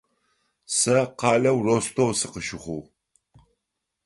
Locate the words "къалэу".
1.19-1.59